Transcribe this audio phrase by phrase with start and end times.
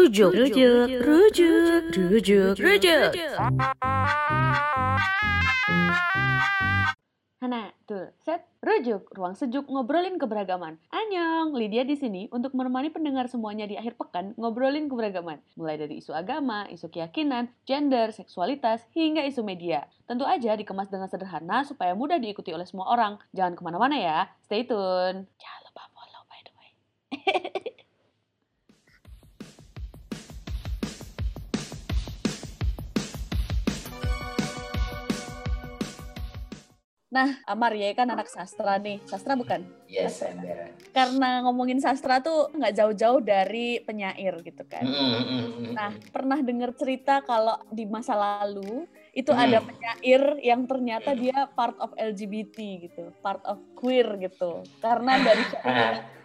[0.00, 3.12] Rujuk, rujuk, rujuk, rujuk, rujuk.
[7.36, 10.80] Hana, tuh, set, rujuk, ruang sejuk ngobrolin keberagaman.
[10.88, 15.44] Anyong, Lydia di sini untuk menemani pendengar semuanya di akhir pekan ngobrolin keberagaman.
[15.60, 19.84] Mulai dari isu agama, isu keyakinan, gender, seksualitas, hingga isu media.
[20.08, 23.20] Tentu aja dikemas dengan sederhana supaya mudah diikuti oleh semua orang.
[23.36, 25.28] Jangan ke mana-mana ya, stay tune.
[25.36, 26.70] Jangan lupa follow by the way.
[37.10, 39.02] Nah, Amar ya kan anak sastra nih.
[39.02, 39.66] Sastra bukan?
[39.90, 40.70] Yes, Embera.
[40.94, 44.86] Karena ngomongin sastra tuh nggak jauh-jauh dari penyair gitu kan.
[44.86, 45.74] Mm-mm.
[45.74, 49.42] Nah, pernah dengar cerita kalau di masa lalu itu Hmm.
[49.42, 54.70] ada penyair yang ternyata dia part of LGBT gitu, part of queer gitu.
[54.78, 55.42] Karena dari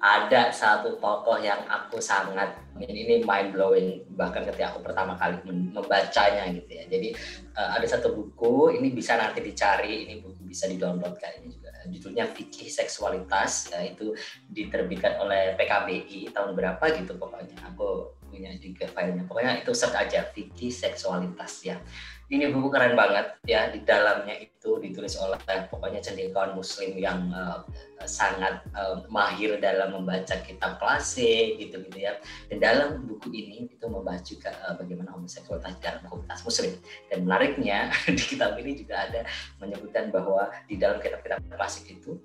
[0.00, 5.40] ada satu tokoh yang aku sangat ini, ini mind blowing bahkan ketika aku pertama kali
[5.42, 6.84] mem- membacanya gitu ya.
[6.86, 7.08] Jadi
[7.56, 11.70] eh, ada satu buku ini bisa nanti dicari ini buku bisa di download kayaknya juga.
[11.86, 14.14] Judulnya Fikih Seksualitas ya, itu
[14.50, 17.56] diterbitkan oleh PKBI tahun berapa gitu pokoknya.
[17.74, 19.24] Aku punya juga filenya.
[19.26, 21.78] Pokoknya itu search aja Fikih Seksualitas ya
[22.26, 25.38] ini buku keren banget ya di dalamnya itu ditulis oleh
[25.70, 27.62] pokoknya cendekiawan muslim yang eh,
[28.02, 32.18] sangat eh, mahir dalam membaca kitab klasik gitu gitu ya.
[32.50, 36.74] Dan dalam buku ini itu membahas juga eh, bagaimana homoseksualitas dalam komunitas muslim.
[37.06, 39.22] Dan menariknya di kitab ini juga ada
[39.62, 42.18] menyebutkan bahwa di dalam kitab-kitab klasik itu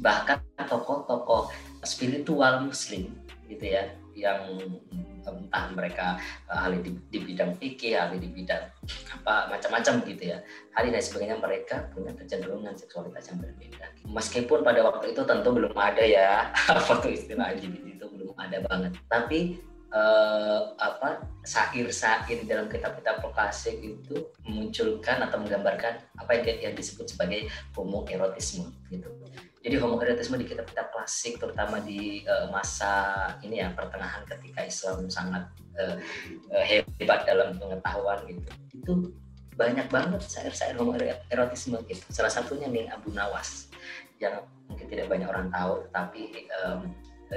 [0.00, 1.52] bahkan tokoh-tokoh
[1.84, 3.12] spiritual muslim
[3.48, 4.60] gitu ya yang
[5.28, 6.16] entah mereka
[6.48, 8.64] eh, ahli di, di bidang fikih, ahli di bidang
[9.20, 10.38] apa macam-macam gitu ya.
[10.74, 13.86] Ahli dan sebagainya mereka punya kecenderungan seksualitas yang berbeda.
[14.08, 16.48] Meskipun pada waktu itu tentu belum ada ya
[17.02, 18.92] tuh istilah LGBT itu belum ada banget.
[19.06, 19.60] Tapi
[19.92, 27.48] eh, apa syair-syair dalam kitab-kitab klasik itu memunculkan atau menggambarkan apa yang, yang disebut sebagai
[27.76, 29.08] homoerotisme gitu.
[29.68, 35.44] Jadi homoerotisme di kitab-kitab klasik terutama di eh, masa ini ya pertengahan ketika Islam sangat
[35.76, 36.00] eh,
[36.96, 38.48] hebat dalam pengetahuan gitu.
[38.72, 38.92] Itu
[39.60, 42.00] banyak banget syair-syair homoerotisme gitu.
[42.08, 43.68] Salah satunya nih Abu Nawas
[44.16, 44.40] yang
[44.72, 46.88] mungkin tidak banyak orang tahu tapi em,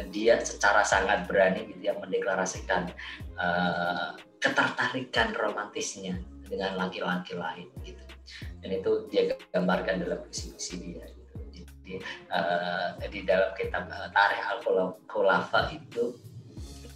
[0.07, 2.95] dia secara sangat berani gitu yang mendeklarasikan
[3.35, 4.09] eh,
[4.39, 6.15] ketertarikan romantisnya
[6.47, 7.99] dengan laki-laki lain gitu.
[8.63, 11.10] Dan itu dia gambarkan dalam puisi-puisi dia.
[11.99, 16.15] Eh, di dalam kitab uh, Tarikh Al-Khulafa itu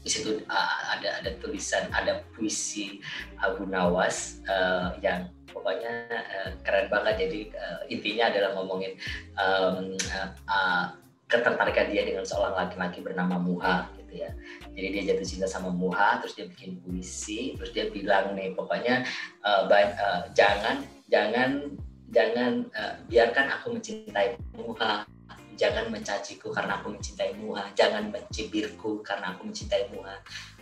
[0.05, 3.01] di situ uh, ada ada tulisan ada puisi
[3.41, 7.27] Abu Nawas uh, yang pokoknya uh, keren banget.
[7.27, 8.95] Jadi uh, intinya adalah ngomongin
[9.35, 10.85] um, uh, uh,
[11.25, 14.31] ketertarikan dia dengan seorang laki-laki bernama Muha gitu ya.
[14.71, 19.03] Jadi dia jatuh cinta sama Muha terus dia bikin puisi terus dia bilang nih pokoknya
[19.41, 21.75] uh, uh, jangan jangan
[22.15, 25.03] jangan uh, biarkan aku mencintai Muha
[25.55, 30.15] jangan mencaciku karena aku mencintai Muha jangan mencibirku karena aku mencintai Muha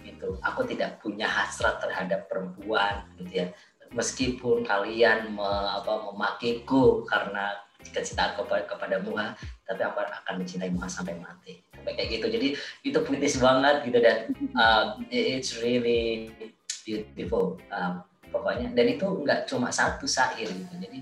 [0.06, 0.38] gitu.
[0.42, 3.48] Aku tidak punya hasrat terhadap perempuan gitu ya.
[3.94, 7.54] Meskipun kalian me, apa, memakiku karena
[7.84, 9.36] kecintaan kepada kepada Muha
[9.68, 11.62] tapi aku akan mencintai Muha sampai mati.
[11.74, 12.28] Sampai kayak gitu.
[12.30, 12.48] Jadi
[12.86, 13.98] itu puitis banget gitu.
[14.02, 14.18] Dan
[14.56, 16.30] uh, it's really
[16.86, 18.72] beautiful uh, pokoknya.
[18.74, 20.74] Dan itu nggak cuma satu syair gitu.
[20.78, 21.02] Jadi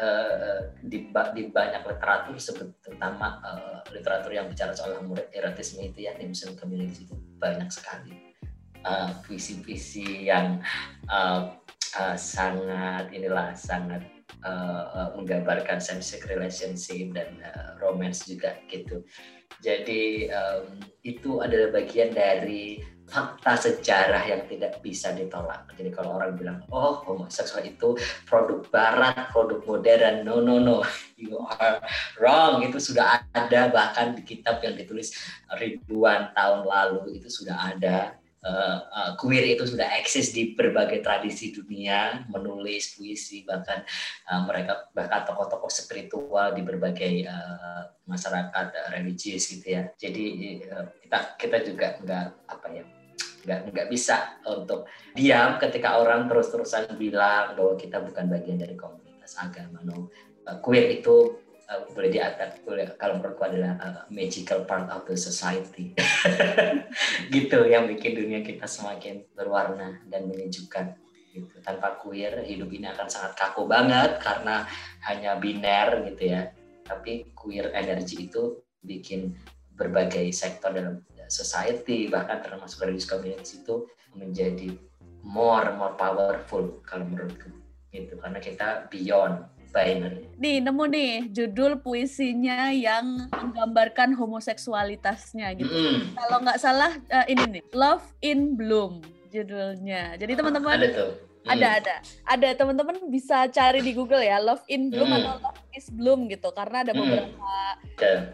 [0.00, 2.36] uh, di, di banyak literatur
[2.82, 5.00] terutama uh, literatur yang bicara soal
[5.32, 8.34] erotisme itu ya di Muslim itu banyak sekali.
[8.86, 10.62] Uh, puisi-puisi yang
[11.10, 11.58] uh,
[11.98, 14.06] uh, sangat inilah sangat
[14.46, 19.02] uh, uh, menggambarkan same-sex relationship dan uh, romance juga gitu.
[19.58, 25.70] Jadi um, itu adalah bagian dari fakta sejarah yang tidak bisa ditolak.
[25.78, 27.94] Jadi kalau orang bilang, oh homoseksual itu
[28.26, 30.82] produk barat, produk modern, no no no,
[31.20, 31.78] you are
[32.18, 32.66] wrong.
[32.66, 35.14] Itu sudah ada bahkan di kitab yang ditulis
[35.56, 38.18] ribuan tahun lalu itu sudah ada.
[38.46, 43.82] Uh, uh, queer itu sudah eksis di berbagai tradisi dunia, menulis puisi bahkan
[44.30, 49.90] uh, mereka bahkan tokoh-tokoh spiritual di berbagai uh, masyarakat uh, religius gitu ya.
[49.98, 52.86] Jadi uh, kita kita juga nggak apa ya
[53.46, 59.38] nggak nggak bisa untuk diam ketika orang terus-terusan bilang bahwa kita bukan bagian dari komunitas
[59.38, 59.78] agama.
[59.86, 60.10] No,
[60.50, 61.38] uh, queer itu
[61.70, 62.10] uh, boleh
[62.66, 65.94] boleh kalau menurutku adalah uh, magical part of the society.
[67.34, 70.98] gitu yang bikin dunia kita semakin berwarna dan menyejukkan.
[71.30, 71.54] Gitu.
[71.62, 74.66] Tanpa queer hidup ini akan sangat kaku banget karena
[75.06, 76.50] hanya biner gitu ya.
[76.82, 79.36] Tapi queer energy itu bikin
[79.76, 83.86] berbagai sektor dalam society bahkan termasuk religious communities itu
[84.16, 84.74] menjadi
[85.26, 87.50] more more powerful kalau menurutku
[87.90, 90.24] gitu karena kita beyond binary.
[90.40, 95.68] Nih nemu nih judul puisinya yang menggambarkan homoseksualitasnya gitu.
[95.68, 96.16] Mm-mm.
[96.16, 100.16] Kalau nggak salah eh, ini nih Love in Bloom judulnya.
[100.16, 100.80] Jadi teman-teman
[101.46, 101.54] Mm.
[101.54, 101.94] ada ada
[102.26, 105.22] ada teman-teman bisa cari di Google ya Love in Bloom Hmm.
[105.22, 107.00] atau Love is Bloom gitu karena ada Hmm.
[107.00, 107.50] beberapa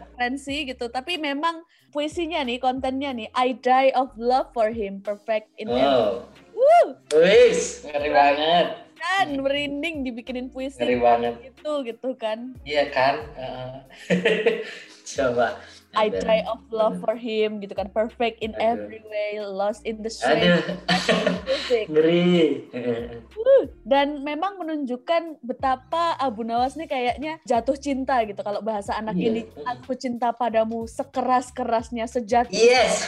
[0.01, 0.89] referensi gitu.
[0.89, 5.85] Tapi memang puisinya nih kontennya nih I die of love for him perfect in every
[5.85, 6.25] Oh.
[6.53, 6.85] Woo!
[7.13, 8.67] Wis, ngeri banget.
[9.03, 11.33] Kan merinding dibikinin puisi Ngeri banget.
[11.43, 12.55] gitu gitu kan.
[12.63, 13.15] Iya kan?
[13.35, 13.71] Heeh.
[15.13, 15.59] Coba.
[15.93, 16.25] I Ada.
[16.25, 18.65] try of love for him gitu kan perfect in Aduh.
[18.81, 20.09] every way lost in the
[21.45, 22.41] music ngeri.
[23.43, 29.13] Uh, dan memang menunjukkan betapa Abu Nawas nih kayaknya jatuh cinta gitu kalau bahasa anak
[29.13, 29.29] Iya.
[29.29, 33.05] ini aku cinta padamu sekeras kerasnya sejati Yes.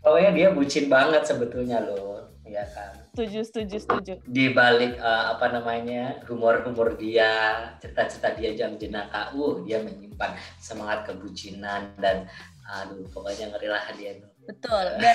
[0.00, 2.92] Pokoknya dia bucin banget sebetulnya loh, ya kan.
[3.12, 9.64] setuju setuju setuju Di balik eh, apa namanya humor-humor dia, cerita-cerita dia jam jenaka, uh
[9.64, 12.28] dia menyimpan semangat kebucinan dan
[12.64, 14.28] aduh pokoknya ngeri lah dia tuh.
[14.48, 15.14] betul dan,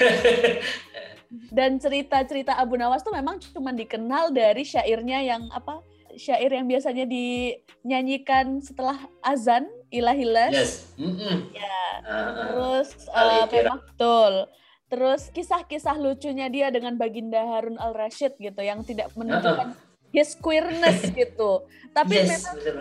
[1.57, 5.81] dan cerita-cerita Abu Nawas tuh memang cuma dikenal dari syairnya yang apa
[6.13, 10.73] syair yang biasanya dinyanyikan setelah azan ilahilas yes.
[10.97, 11.49] Mm-mm.
[11.53, 12.33] ya Uh, uh.
[12.49, 14.33] Terus uh, memang betul.
[14.89, 19.77] Terus kisah-kisah lucunya dia dengan Baginda Harun Al Rashid gitu yang tidak menunjukkan
[20.15, 21.63] his queerness gitu.
[21.93, 22.77] Tapi yes, memang betul.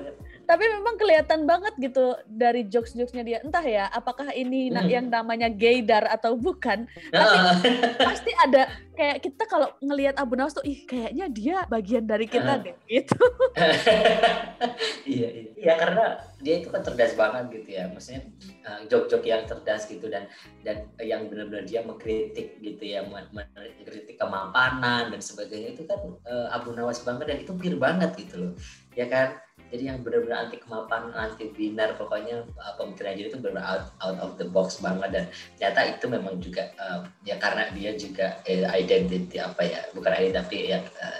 [0.48, 3.38] Tapi memang kelihatan banget gitu dari jokes-jokesnya dia.
[3.44, 4.88] Entah ya, apakah ini Hmm.
[4.88, 6.88] yang namanya gaydar atau bukan?
[7.12, 7.44] Heeh.
[8.08, 8.64] Pasti ada
[8.96, 12.64] kayak kita kalau ngelihat Abu Nawas tuh ih kayaknya dia bagian dari kita Ah.
[12.64, 13.20] deh gitu.
[15.04, 15.50] iya, iya.
[15.58, 17.84] Ya karena dia itu kan cerdas banget gitu ya.
[17.92, 18.22] Maksudnya
[18.64, 20.32] uh, jok-jok yang cerdas gitu dan
[20.64, 26.56] dan yang benar-benar dia mengkritik gitu ya, men- mengkritik kemapanan dan sebagainya itu kan uh,
[26.56, 28.52] Abu Nawas banget dan itu pure banget gitu loh.
[28.96, 29.36] Ya kan?
[29.68, 34.18] Jadi yang benar-benar anti kemapanan, anti binar pokoknya uh, pemikiran dia itu benar out, out
[34.24, 35.24] of the box banget dan
[35.60, 40.36] ternyata itu memang juga uh, ya karena dia juga eh, identity apa ya, bukan identity
[40.40, 41.18] tapi ya uh,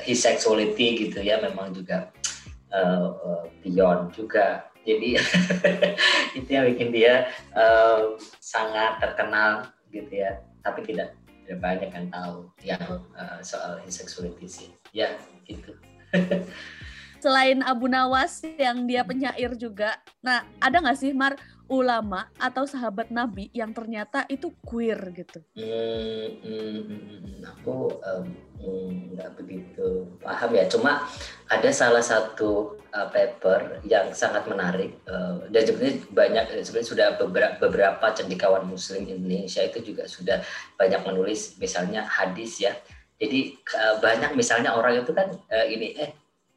[0.00, 2.08] his sexuality gitu ya memang juga
[2.72, 4.72] uh, uh, beyond juga.
[4.82, 5.14] Jadi
[6.38, 10.42] itu yang bikin dia uh, sangat terkenal gitu ya.
[10.64, 12.82] Tapi tidak tidak banyak yang tahu yang
[13.14, 14.68] uh, soal his sexuality sih.
[14.90, 15.12] Ya
[15.46, 15.76] gitu.
[17.22, 19.94] Selain Abu Nawas yang dia penyair juga.
[20.26, 21.38] Nah, ada nggak sih Mar
[21.70, 25.38] ulama atau sahabat Nabi yang ternyata itu queer gitu?
[25.54, 27.94] Hmm, hmm, aku
[29.14, 30.66] nggak begitu paham ya.
[30.66, 31.06] Cuma
[31.46, 37.54] ada salah satu uh, paper yang sangat menarik uh, dan sebenarnya banyak sebenarnya sudah beberapa,
[37.62, 40.42] beberapa cendikawan Muslim Indonesia itu juga sudah
[40.74, 42.74] banyak menulis misalnya hadis ya.
[43.22, 43.54] Jadi
[44.02, 46.10] banyak misalnya orang itu kan uh, ini eh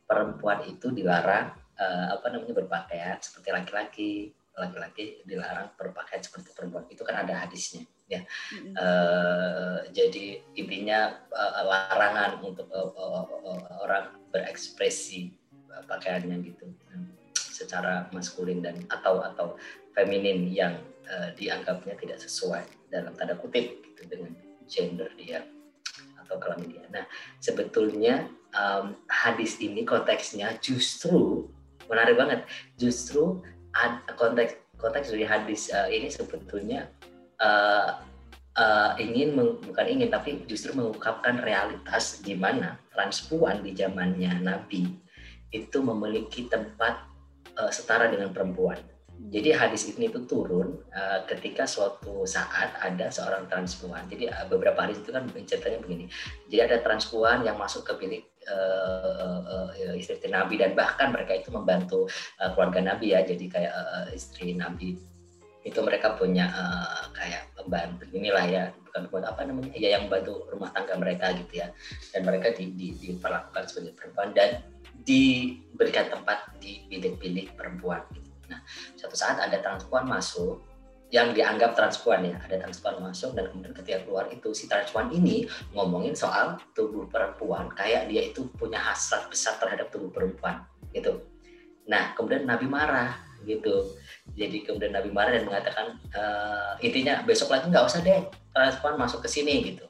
[0.05, 4.11] perempuan itu dilarang uh, apa namanya berpakaian seperti laki-laki,
[4.55, 6.85] laki-laki dilarang berpakaian seperti perempuan.
[6.87, 7.83] Itu kan ada hadisnya.
[8.05, 15.33] Eh, jadi intinya eh, larangan untuk eh, eh, eh, orang berekspresi
[15.73, 17.01] eh, pakaiannya gitu eh,
[17.33, 19.57] secara maskulin dan atau atau
[19.97, 20.77] feminin yang
[21.09, 24.37] eh, dianggapnya tidak sesuai dalam tanda kutip gitu dengan
[24.69, 25.41] gender dia
[26.21, 26.85] atau kelamin dia.
[26.93, 27.09] Nah
[27.41, 31.45] sebetulnya em, hadis ini konteksnya justru
[31.91, 32.39] menarik banget.
[32.79, 33.43] Justru
[33.75, 36.87] ad- konteks konteks dari hadis eh, ini sebetulnya
[37.39, 37.89] eh,
[38.55, 44.87] eh, ingin meng- bukan ingin tapi justru mengungkapkan realitas di mana transpuan di zamannya Nabi
[45.51, 47.05] itu memiliki tempat
[47.59, 48.94] eh, setara dengan perempuan.
[49.15, 54.05] Jadi hadis ini itu turun eh, ketika suatu saat ada seorang transpuan.
[54.11, 56.05] Jadi eh, beberapa hadis itu kan ceritanya begini.
[56.51, 59.11] Jadi ada transpuan yang masuk ke bilik eh,
[59.49, 62.07] eh, eh, istri Nabi dan bahkan mereka itu membantu
[62.39, 63.25] eh, keluarga Nabi ya.
[63.25, 64.95] Jadi kayak eh, istri Nabi
[65.65, 70.45] itu mereka punya eh, kayak pembantu inilah ya bukan pembantu apa namanya ya yang bantu
[70.53, 71.73] rumah tangga mereka gitu ya
[72.13, 74.61] dan mereka di, di, diperlakukan sebagai perempuan dan
[75.05, 78.24] diberikan tempat di bilik-bilik perempuan gitu.
[78.51, 78.59] Nah
[78.97, 80.61] suatu saat ada transpuan masuk
[81.13, 85.45] yang dianggap transpuan ya ada transpuan masuk dan kemudian ketika keluar itu si transpuan ini
[85.71, 91.21] ngomongin soal tubuh perempuan kayak dia itu punya hasrat besar terhadap tubuh perempuan gitu.
[91.85, 93.93] Nah kemudian Nabi marah gitu
[94.33, 99.21] jadi kemudian Nabi marah dan mengatakan "Eh, intinya besok lagi nggak usah deh transpuan masuk
[99.21, 99.85] ke sini gitu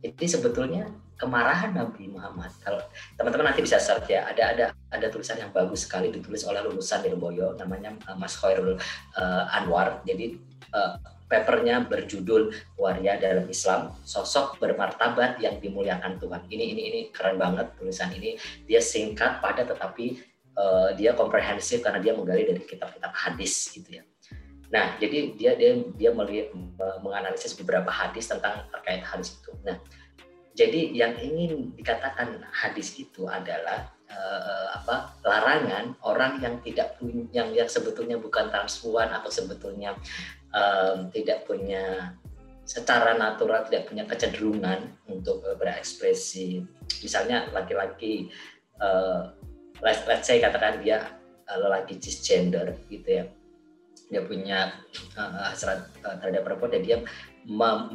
[0.00, 0.86] jadi sebetulnya
[1.20, 2.80] kemarahan Nabi Muhammad kalau
[3.20, 7.04] teman-teman nanti bisa search ya ada ada ada tulisan yang bagus sekali ditulis oleh lulusan
[7.04, 8.80] Lirboyo namanya eh, Mas Khairul
[9.20, 10.40] eh, Anwar jadi
[10.72, 10.94] eh,
[11.30, 16.42] papernya berjudul Waria dalam Islam, sosok bermartabat yang dimuliakan Tuhan.
[16.50, 18.34] Ini ini ini keren banget tulisan ini.
[18.66, 20.18] Dia singkat, padat, tetapi
[20.58, 24.04] uh, dia komprehensif karena dia menggali dari kitab-kitab hadis gitu ya.
[24.74, 26.50] Nah, jadi dia dia dia melihat,
[26.98, 29.54] menganalisis beberapa hadis tentang terkait hadis itu.
[29.62, 29.78] Nah,
[30.54, 37.48] jadi yang ingin dikatakan hadis itu adalah uh, apa larangan orang yang tidak punya yang
[37.54, 39.94] yang sebetulnya bukan transpuan atau sebetulnya
[40.50, 42.14] um, tidak punya
[42.66, 46.62] secara natural tidak punya kecenderungan untuk berekspresi.
[47.02, 48.30] Misalnya laki-laki
[48.82, 49.30] uh,
[49.82, 51.18] let's, let's say katakan dia
[51.50, 53.24] lelaki cisgender gitu ya.
[54.10, 54.74] Dia punya
[55.14, 56.98] uh, hasrat uh, terhadap perempuan dan dia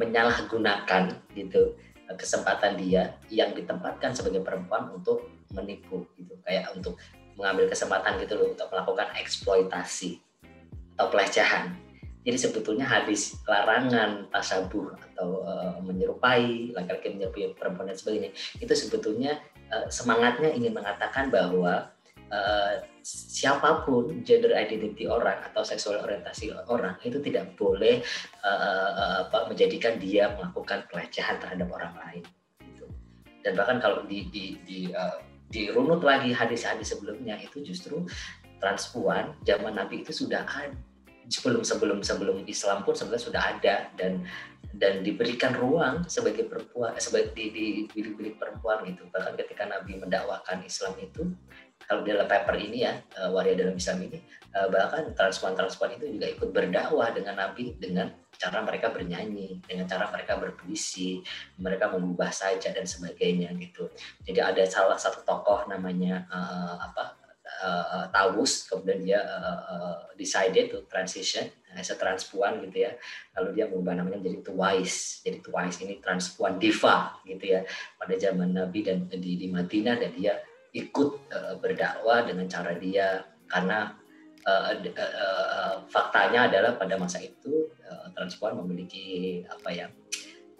[0.00, 1.76] menyalahgunakan gitu
[2.14, 6.38] kesempatan dia yang ditempatkan sebagai perempuan untuk menipu gitu.
[6.46, 6.94] Kayak untuk
[7.34, 10.22] mengambil kesempatan gitu loh untuk melakukan eksploitasi
[10.96, 11.76] atau pelecehan.
[12.26, 19.38] Jadi sebetulnya hadis larangan tasabuh atau uh, menyerupai laki-laki menyerupai perempuan dan sebagainya itu sebetulnya
[19.70, 21.86] uh, semangatnya ingin mengatakan bahwa
[22.32, 28.02] uh, siapa pun gender identity orang atau seksual orientasi orang itu tidak boleh
[28.42, 32.24] uh, uh, menjadikan dia melakukan pelecehan terhadap orang lain.
[32.62, 32.86] Gitu.
[33.46, 38.02] Dan bahkan kalau di, di, di uh, dirunut lagi hadis-hadis sebelumnya itu justru
[38.58, 40.74] transpuan zaman Nabi itu sudah ada
[41.26, 44.22] sebelum sebelum sebelum Islam pun sebenarnya sudah ada dan
[44.76, 50.62] dan diberikan ruang sebagai perempuan sebagai di, di bilik-bilik perempuan gitu bahkan ketika Nabi mendakwakan
[50.62, 51.34] Islam itu
[51.86, 54.18] kalau dalam paper ini ya uh, waria dalam Islam ini
[54.54, 60.12] uh, bahkan transpuan-transpuan itu juga ikut berdakwah dengan Nabi dengan cara mereka bernyanyi, dengan cara
[60.12, 61.24] mereka berpuisi,
[61.56, 63.88] mereka mengubah saja dan sebagainya gitu.
[64.28, 67.16] Jadi ada salah satu tokoh namanya uh, apa
[67.64, 72.92] uh, Taus, kemudian dia uh, uh, decided to transition as a transpuan gitu ya.
[73.40, 75.24] Lalu dia mengubah namanya menjadi Twice.
[75.24, 77.64] Jadi Twice ini transpuan diva gitu ya
[77.96, 80.36] pada zaman Nabi dan di, di Madinah dan dia
[80.76, 83.24] ikut uh, berdakwah dengan cara dia.
[83.46, 83.94] Karena
[84.44, 89.86] uh, uh, uh, faktanya adalah pada masa itu uh, transpuan memiliki apa ya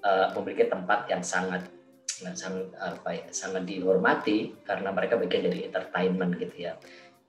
[0.02, 1.68] uh, memiliki tempat yang sangat
[2.16, 6.72] sangat apa ya sangat dihormati karena mereka bagian dari entertainment gitu ya.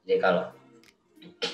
[0.07, 0.47] Jadi kalau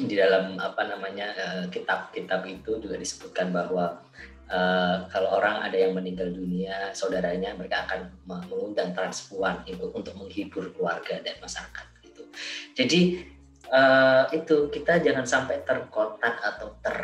[0.06, 1.34] di dalam apa namanya
[1.74, 4.06] kitab-kitab itu juga disebutkan bahwa
[4.52, 10.70] Uh, kalau orang ada yang meninggal dunia, saudaranya mereka akan mengundang transpuan itu untuk menghibur
[10.76, 11.86] keluarga dan masyarakat.
[12.04, 12.24] Gitu.
[12.76, 13.02] Jadi
[13.72, 16.98] uh, itu kita jangan sampai terkotak atau ter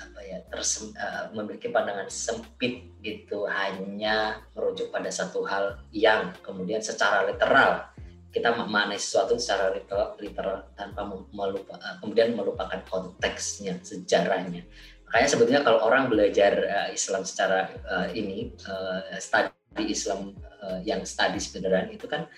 [0.00, 6.80] apa ya tersem, uh, memiliki pandangan sempit gitu hanya merujuk pada satu hal yang kemudian
[6.80, 7.90] secara literal
[8.30, 11.02] kita memaknai sesuatu secara literal, literal tanpa
[11.34, 14.62] melupa, kemudian melupakan konteksnya, sejarahnya.
[15.10, 21.02] Makanya sebetulnya kalau orang belajar uh, Islam secara uh, ini uh, studi Islam uh, yang
[21.02, 22.30] studi beneran itu kan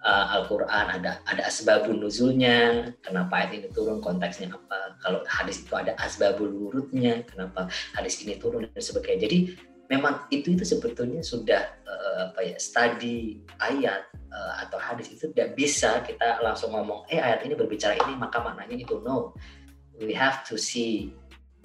[0.00, 4.96] uh, Al-Qur'an ada ada asbabun nuzulnya, kenapa ayat ini turun, konteksnya apa.
[5.04, 9.28] Kalau hadis itu ada asbabul wurudnya, kenapa hadis ini turun dan sebagainya.
[9.28, 9.38] Jadi
[9.92, 16.02] memang itu itu sebetulnya sudah uh, apa ya studi ayat atau hadis itu tidak bisa
[16.02, 19.30] kita langsung ngomong eh ayat ini berbicara ini maka maknanya itu no
[20.02, 21.14] we have to see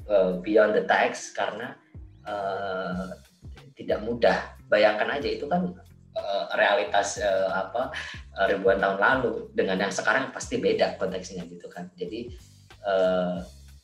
[0.10, 1.78] uh, beyond the text karena
[2.26, 3.14] uh,
[3.78, 4.38] tidak mudah.
[4.68, 5.74] Bayangkan aja itu kan
[6.18, 7.94] uh, realitas uh, apa
[8.50, 9.54] ribuan tahun lalu.
[9.54, 11.88] Dengan yang sekarang pasti beda konteksnya gitu kan.
[11.96, 12.30] Jadi
[12.84, 13.40] uh,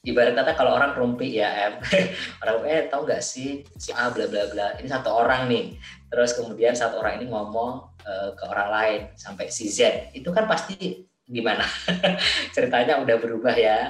[0.06, 1.74] ibarat kata kalau orang rumpi ya em
[2.46, 5.76] orang eh tau nggak sih si A bla bla bla ini satu orang nih.
[6.14, 7.72] Terus kemudian satu orang ini ngomong
[8.06, 10.12] uh, ke orang lain sampai si Z.
[10.14, 11.66] Itu kan pasti gimana?
[12.56, 13.90] Ceritanya udah berubah ya.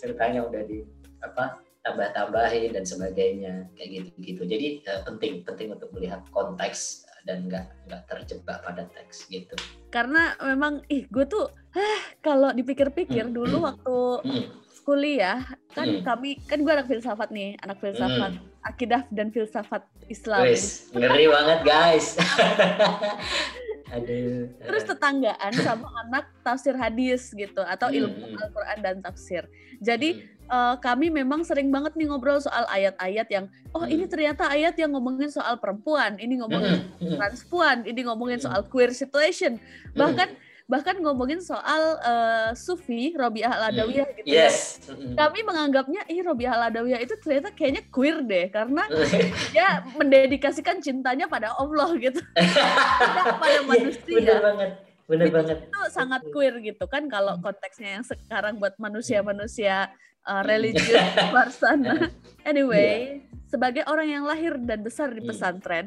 [0.00, 0.80] Ceritanya udah di
[1.20, 4.42] apa tambah-tambahin dan sebagainya kayak gitu-gitu.
[4.44, 9.56] Jadi uh, penting penting untuk melihat konteks dan nggak nggak terjebak pada teks gitu.
[9.92, 13.34] Karena memang ih gue tuh eh kalau dipikir-pikir hmm.
[13.34, 13.66] dulu hmm.
[13.66, 14.44] waktu hmm.
[14.84, 15.40] kuliah
[15.76, 16.02] kan hmm.
[16.04, 18.68] kami kan gue anak filsafat nih anak filsafat hmm.
[18.68, 20.44] akidah dan filsafat Islam.
[20.48, 22.06] Wis, ngeri banget guys.
[23.94, 24.46] Aduh.
[24.62, 28.38] Terus tetanggaan sama anak tafsir hadis gitu atau ilmu hmm.
[28.38, 29.48] Al-Qur'an dan tafsir.
[29.80, 34.12] Jadi hmm uh, kami memang sering banget nih ngobrol soal ayat-ayat yang oh ini hmm.
[34.12, 37.16] ternyata ayat yang ngomongin soal perempuan, ini ngomongin hmm, hmm.
[37.16, 39.62] transpuan, ini ngomongin soal queer situation.
[39.94, 44.46] Bahkan bahkan ngomongin soal uh, Sufi Robiah Al-Adawiyah gitu ya.
[44.46, 44.78] yes.
[44.86, 45.18] ya.
[45.18, 48.86] Kami menganggapnya ih Robiah Al-Adawiyah itu ternyata kayaknya queer deh karena
[49.54, 52.22] dia mendedikasikan cintanya pada Allah gitu.
[53.02, 54.14] Tidak pada iya, manusia.
[54.14, 54.72] Benar banget
[55.10, 59.90] benar banget itu sangat queer gitu kan kalau konteksnya yang sekarang buat manusia-manusia
[60.26, 61.00] uh, religius
[61.32, 62.10] luar sana.
[62.42, 65.30] Anyway, sebagai orang yang lahir dan besar di Hmm.
[65.30, 65.86] pesantren,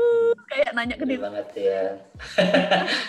[0.50, 1.84] kayak nanya ke diri, banget ya.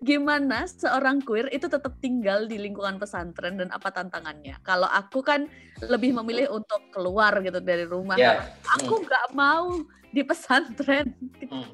[0.00, 4.56] gimana seorang queer itu tetap tinggal di lingkungan pesantren dan apa tantangannya?
[4.64, 5.44] Kalau aku kan
[5.84, 8.16] lebih memilih untuk keluar gitu dari rumah.
[8.16, 8.48] Ya.
[8.80, 9.76] Aku nggak mau
[10.10, 11.12] di pesantren.
[11.46, 11.68] Hmm.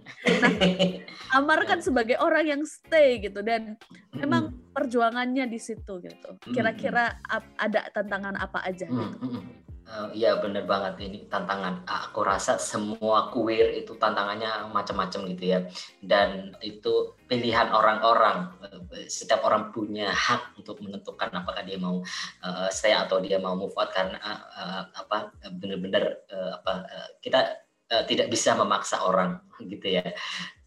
[1.33, 3.79] Amar kan sebagai orang yang stay gitu dan
[4.13, 4.19] Hmm.
[4.27, 4.45] memang
[4.77, 6.29] perjuangannya di situ gitu.
[6.53, 8.85] Kira-kira ap- ada tantangan apa aja?
[8.85, 9.25] Hmm, gitu?
[9.25, 9.45] hmm, hmm.
[9.87, 11.87] Eh, Iya bener banget ini tantangan.
[11.87, 15.59] Aku rasa semua queer itu tantangannya macam-macam gitu ya.
[16.03, 18.51] Dan itu pilihan orang-orang.
[18.93, 22.03] Eh, Setiap orang punya hak untuk menentukan apakah dia mau
[22.45, 24.19] eh, stay atau dia mau move out karena
[24.59, 27.41] eh, apa bener-bener eh, apa eh, kita
[27.89, 30.05] eh, tidak bisa memaksa orang gitu ya.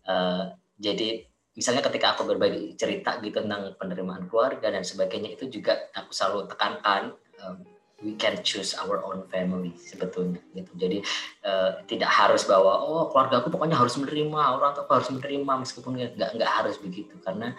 [0.09, 0.43] Eh,
[0.79, 6.13] Jadi misalnya ketika aku berbagi cerita gitu tentang penerimaan keluarga dan sebagainya itu juga aku
[6.13, 7.55] selalu tekankan eh,
[7.99, 10.71] we can choose our own family sebetulnya gitu.
[10.79, 10.97] Jadi
[11.43, 15.91] eh, tidak harus bahwa oh keluarga aku pokoknya harus menerima, orang tua harus menerima meskipun
[16.15, 17.55] nggak nggak harus begitu karena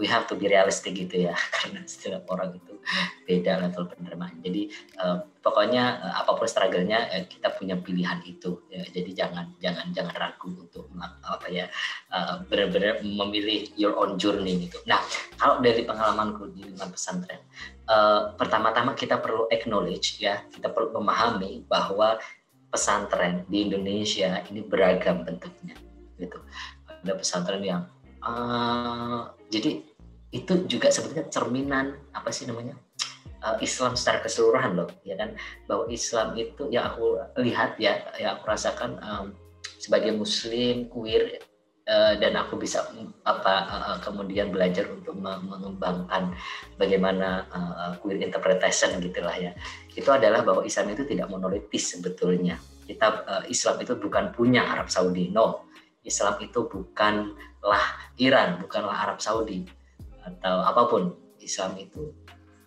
[0.00, 2.80] we have to be realistic gitu ya karena setiap orang itu
[3.28, 4.40] beda level penerimaan.
[4.40, 8.64] Jadi eh, pokoknya eh, apa pun struggle-nya eh, kita punya pilihan itu.
[8.72, 10.88] Ya, jadi jangan jangan jangan ragu untuk
[11.22, 11.68] apa ya
[12.10, 14.80] eh, benar-benar memilih your own journey gitu.
[14.88, 15.04] Nah
[15.36, 17.44] kalau dari pengalamanku di lingkungan pesantren
[17.84, 22.16] eh, pertama-tama kita perlu acknowledge ya, kita perlu memahami bahwa
[22.70, 25.74] pesantren di Indonesia ini beragam bentuknya,
[26.16, 26.38] gitu.
[26.88, 27.82] Ada pesantren yang
[28.24, 29.89] eh, jadi
[30.30, 32.78] itu juga sebetulnya cerminan apa sih namanya
[33.42, 35.34] eh, Islam secara keseluruhan loh, ya kan?
[35.66, 39.26] Bahwa Islam itu yang aku lihat ya, yang aku rasakan em,
[39.82, 41.42] sebagai Muslim queer
[41.82, 46.30] eh, dan aku bisa mm, apa eh, kemudian belajar untuk me- mengembangkan
[46.78, 49.50] bagaimana uh, queer interpretation gitulah ya.
[49.90, 52.56] Itu adalah bahwa Islam itu tidak monolitis sebetulnya.
[52.86, 55.70] Kita Islam itu bukan punya Arab Saudi no.
[56.02, 57.86] Islam itu bukanlah
[58.18, 59.62] Iran bukanlah Arab Saudi
[60.24, 61.02] atau apa pun
[61.40, 62.12] Islam itu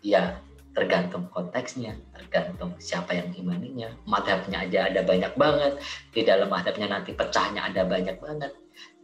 [0.01, 0.41] ya
[0.73, 3.93] tergantung konteksnya tergantung siapa yang imaninya.
[4.09, 5.77] Madhabnya aja ada banyak banget
[6.09, 8.51] di dalam madhabnya nanti pecahnya ada banyak banget.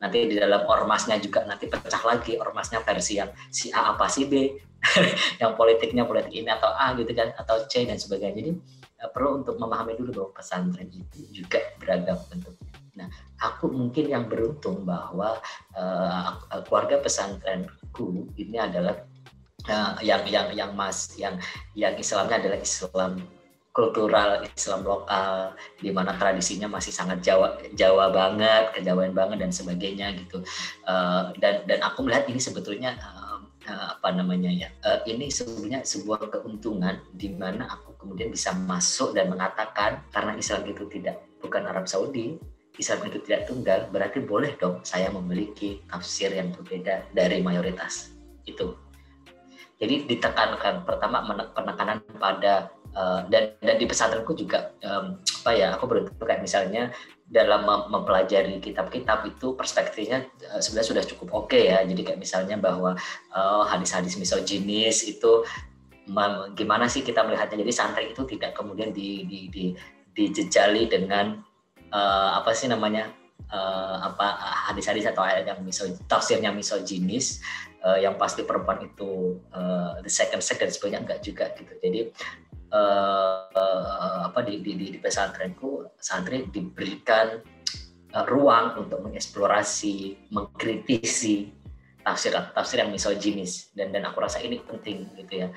[0.02, 4.26] Nanti di dalam ormasnya juga nanti pecah lagi ormasnya versi yang si A apa si
[4.26, 4.50] B
[5.42, 8.34] yang politiknya politik ini atau A gitu kan atau C dan sebagainya.
[8.42, 8.52] Jadi
[9.06, 12.69] eh, perlu untuk memahami dulu bahwa pesantren itu juga beragam bentuknya
[13.00, 13.08] nah
[13.40, 15.40] aku mungkin yang beruntung bahwa
[15.72, 16.30] eh,
[16.68, 19.00] keluarga pesantrenku ini adalah
[19.64, 21.40] eh, yang yang yang mas yang
[21.80, 23.24] yang Islamnya adalah Islam
[23.80, 30.20] kultural Islam lokal di mana tradisinya masih sangat Jawa Jawa banget, kejawaan banget dan sebagainya
[30.20, 30.44] gitu.
[30.84, 34.70] Eh, dan dan aku melihat ini sebetulnya eh, apa namanya ya?
[34.84, 40.66] eh, ini sebenarnya sebuah keuntungan di mana aku kemudian bisa masuk dan mengatakan karena Islam
[40.68, 42.36] itu tidak bukan Arab Saudi,
[42.80, 48.16] Islam itu tidak tunggal, berarti boleh dong saya memiliki tafsir yang berbeda dari mayoritas.
[48.48, 48.80] Itu.
[49.80, 55.86] Jadi ditekankan pertama penekanan pada Uh, dan dan di pesantrenku juga um, apa ya aku
[55.86, 56.90] beruntung kayak misalnya
[57.30, 62.58] dalam mem- mempelajari kitab-kitab itu perspektifnya uh, sebenarnya sudah cukup oke ya jadi kayak misalnya
[62.58, 62.98] bahwa
[63.30, 65.46] uh, hadis-hadis misoginis itu
[66.58, 69.64] gimana sih kita melihatnya jadi santri itu tidak kemudian di, di, di,
[70.18, 71.46] dijejali dengan
[71.94, 73.10] uh, apa sih namanya
[73.50, 74.26] uh, apa
[74.70, 77.42] hadis-hadis atau ayat yang miso tafsirnya misoginis
[77.84, 81.74] uh, yang pasti perempuan itu uh, the second sex dan sebagainya enggak juga gitu.
[81.80, 82.02] Jadi
[82.74, 87.42] uh, uh, apa di, di, di, pesantrenku santri diberikan
[88.26, 91.54] ruang untuk mengeksplorasi, mengkritisi
[92.02, 93.70] tafsir tafsir yang misoginis.
[93.74, 95.48] Dan dan aku rasa ini penting gitu ya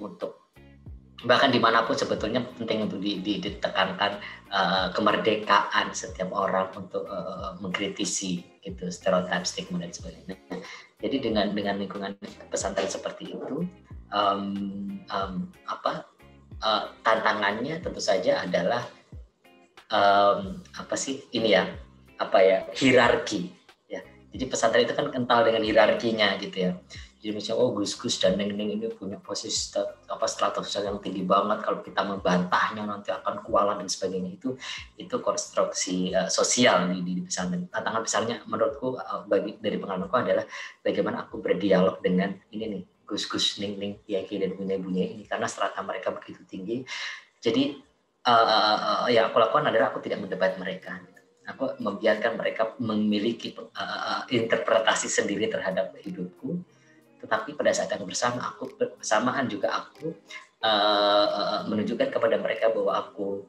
[0.00, 0.47] untuk
[1.26, 4.22] bahkan di mana pun sebetulnya penting untuk di, di, ditekankan
[4.54, 10.38] uh, kemerdekaan setiap orang untuk uh, mengkritisi gitu stereotip stigma dan sebagainya.
[11.02, 12.14] Jadi dengan dengan lingkungan
[12.50, 13.66] pesantren seperti itu
[14.14, 14.44] um,
[15.10, 16.06] um, apa
[16.62, 18.86] uh, tantangannya tentu saja adalah
[19.92, 21.64] um, apa sih ini ya
[22.18, 23.52] apa ya hierarki
[23.86, 24.02] ya
[24.34, 26.70] jadi pesantren itu kan kental dengan hierarkinya gitu ya
[27.18, 29.74] jadi misalnya oh Gus Gus dan Neng Neng ini punya posisi
[30.06, 34.54] apa status yang tinggi banget kalau kita membantahnya nanti akan kualat dan sebagainya itu
[34.94, 40.46] itu konstruksi uh, sosial di, di, pesantren tantangan besarnya menurutku uh, bagi dari pengalamanku adalah
[40.78, 45.24] bagaimana aku berdialog dengan ini nih Gus Gus Ning Ning Kiai dan Bunya Bunya ini
[45.24, 46.84] karena strata mereka begitu tinggi.
[47.40, 47.72] Jadi
[48.28, 51.00] uh, uh, uh, ya aku lakukan adalah aku tidak mendebat mereka.
[51.48, 56.60] Aku membiarkan mereka memiliki uh, interpretasi sendiri terhadap hidupku.
[57.18, 60.14] Tetapi pada saat yang bersama aku bersamaan juga aku
[60.62, 63.42] uh, uh, menunjukkan kepada mereka bahwa aku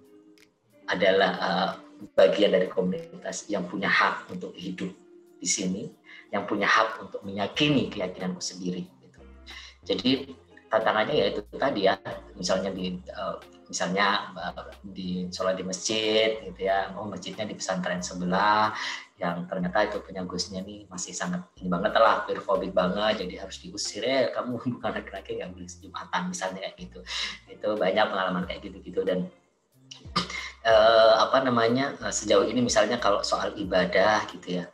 [0.89, 1.69] adalah uh,
[2.17, 4.89] bagian dari komunitas yang punya hak untuk hidup
[5.39, 5.87] di sini,
[6.33, 8.89] yang punya hak untuk meyakini keyakinanku sendiri.
[9.05, 9.19] Gitu.
[9.85, 10.11] Jadi
[10.69, 11.95] tantangannya ya itu tadi ya,
[12.33, 13.37] misalnya di uh,
[13.69, 14.33] misalnya
[14.81, 18.73] di sholat di masjid gitu ya, oh masjidnya di pesantren sebelah,
[19.19, 23.59] yang ternyata itu punya Gusnya nih masih sangat ini banget lah queerphobic banget jadi harus
[23.59, 24.07] diusir.
[24.07, 26.99] Ya kamu bukan laki-laki nggak boleh jumatan misalnya kayak gitu.
[27.51, 29.03] Itu banyak pengalaman kayak gitu-gitu.
[29.03, 29.27] Dan
[30.63, 34.65] uh, apa namanya uh, sejauh ini misalnya kalau soal ibadah gitu ya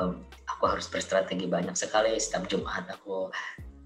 [0.00, 2.16] um, aku harus berstrategi banyak sekali.
[2.16, 3.28] Setiap Jumat aku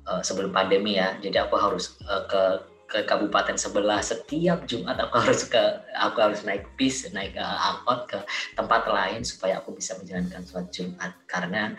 [0.07, 2.42] uh, sebelum pandemi ya jadi aku harus uh, ke
[2.87, 5.62] ke kabupaten sebelah setiap Jumat aku harus ke
[5.99, 8.18] aku harus naik bis naik ke angkot ke
[8.55, 11.75] tempat lain supaya aku bisa menjalankan sholat Jumat karena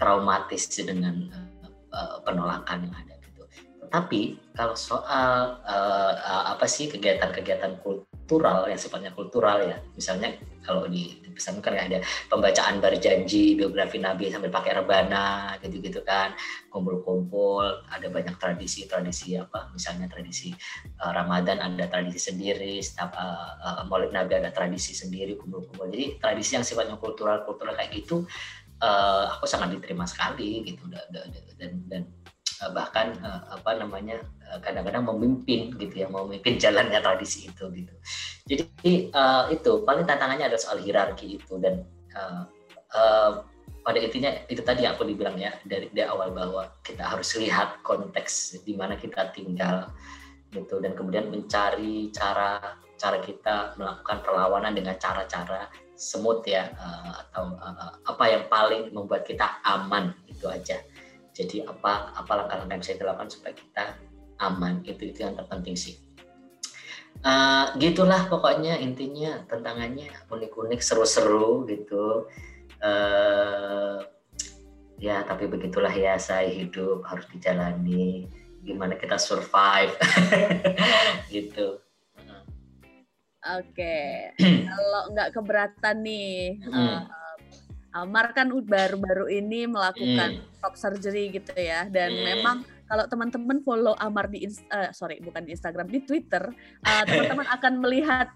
[0.00, 1.28] traumatis dengan
[1.92, 3.44] uh, penolakan yang ada gitu.
[3.92, 7.76] Tapi kalau soal uh, uh, apa sih kegiatan-kegiatan
[8.30, 11.98] kultural yang sifatnya kultural ya, misalnya kalau di, di pesan kan ada
[12.30, 16.30] pembacaan berjanji biografi Nabi sambil pakai rebana gitu-gitu kan.
[16.70, 20.54] Kumpul-kumpul ada banyak tradisi-tradisi apa misalnya tradisi
[21.02, 25.90] uh, Ramadan ada tradisi sendiri setiap uh, uh, Maulid Nabi ada tradisi sendiri kumpul-kumpul.
[25.90, 28.30] Jadi tradisi yang sifatnya kultural-kultural kayak gitu
[28.78, 30.86] uh, aku sangat diterima sekali gitu.
[30.86, 32.02] Dan dan, dan
[32.76, 34.20] bahkan uh, apa namanya
[34.60, 37.94] kadang-kadang memimpin gitu ya memimpin jalannya tradisi itu gitu.
[38.50, 42.44] Jadi uh, itu paling tantangannya adalah soal hierarki itu dan uh,
[42.92, 43.30] uh,
[43.80, 48.60] pada intinya itu tadi aku dibilang ya dari, dari awal bahwa kita harus lihat konteks
[48.60, 49.88] di mana kita tinggal
[50.52, 57.56] gitu dan kemudian mencari cara cara kita melakukan perlawanan dengan cara-cara semut ya uh, atau
[57.56, 60.76] uh, apa yang paling membuat kita aman itu aja
[61.30, 63.84] jadi apa apa langkah-langkah yang bisa dilakukan supaya kita
[64.42, 64.82] aman?
[64.82, 65.94] Itu itu yang terpenting sih.
[67.20, 72.26] Uh, gitulah pokoknya intinya tantangannya unik-unik seru-seru gitu.
[72.80, 74.00] Uh,
[74.96, 78.26] ya tapi begitulah ya saya hidup harus dijalani.
[78.60, 79.96] Gimana kita survive?
[81.32, 81.80] Gitu.
[83.40, 83.72] Oke.
[83.72, 84.36] Okay.
[84.68, 87.08] kalau nggak keberatan nih uh,
[87.90, 90.62] Amar kan baru-baru ini melakukan hmm.
[90.62, 92.24] top surgery gitu ya dan hmm.
[92.24, 96.50] memang kalau teman-teman follow Amar di uh, sorry bukan di Instagram di Twitter
[96.86, 98.28] uh, teman-teman akan melihat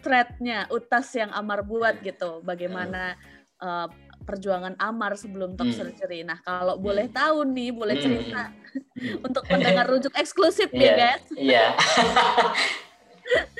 [0.00, 3.16] threadnya utas yang Amar buat gitu bagaimana
[3.60, 3.88] uh,
[4.26, 5.78] perjuangan Amar sebelum top hmm.
[5.78, 6.20] surgery.
[6.26, 8.50] Nah kalau boleh tahu nih boleh cerita
[9.26, 10.96] untuk pendengar rujuk eksklusif yeah.
[10.98, 11.24] guys.
[11.32, 11.64] Iya.
[11.64, 11.70] Yeah.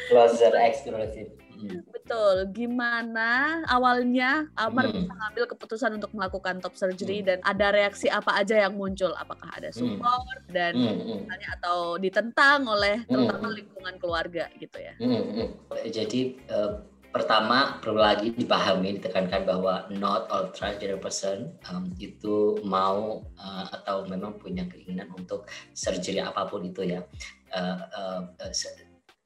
[0.11, 1.46] Closer eksklusif.
[1.57, 1.81] Hmm.
[1.88, 2.37] Betul.
[2.53, 4.95] Gimana awalnya Amar hmm.
[5.01, 7.27] bisa ngambil keputusan untuk melakukan top surgery hmm.
[7.27, 9.11] dan ada reaksi apa aja yang muncul?
[9.16, 9.77] Apakah ada hmm.
[9.77, 10.53] support hmm.
[10.53, 11.27] dan hmm.
[11.27, 13.11] misalnya atau ditentang oleh hmm.
[13.11, 14.95] terutama lingkungan keluarga gitu ya?
[15.01, 15.25] Hmm.
[15.33, 15.49] hmm.
[15.88, 16.21] Jadi
[16.53, 16.81] uh,
[17.16, 24.05] pertama perlu lagi dipahami ditekankan bahwa not all transgender person um, itu mau uh, atau
[24.05, 27.01] memang punya keinginan untuk surgery apa pun itu ya.
[27.57, 28.53] Uh, uh, uh,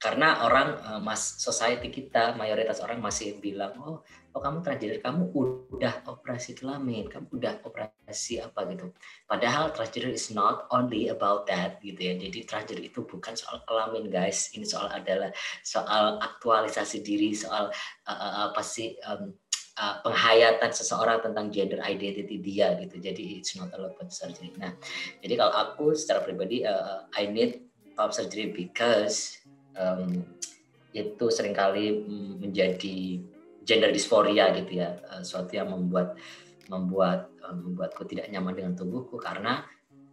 [0.01, 4.01] karena orang uh, mas society kita mayoritas orang masih bilang oh
[4.33, 5.29] oh kamu transgender kamu
[5.77, 8.97] udah operasi kelamin kamu udah operasi apa gitu.
[9.29, 12.15] Padahal transgender is not only about that gitu ya.
[12.17, 14.49] Jadi transgender itu bukan soal kelamin guys.
[14.57, 15.29] Ini soal adalah
[15.61, 17.69] soal aktualisasi diri soal
[18.09, 19.37] uh, apa sih um,
[19.77, 22.97] uh, penghayatan seseorang tentang gender identity dia gitu.
[23.03, 24.49] Jadi it's not all about surgery.
[24.57, 24.73] Nah
[25.21, 29.40] jadi kalau aku secara pribadi uh, I need top surgery because
[29.81, 30.21] um,
[30.93, 32.03] itu sering kali
[32.39, 33.23] menjadi
[33.65, 36.19] gender dysphoria gitu ya, uh, suatu yang membuat
[36.67, 39.63] membuat uh, membuatku tidak nyaman dengan tubuhku karena